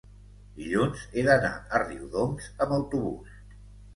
[0.59, 3.37] dilluns he d'anar a Riudoms amb autobús.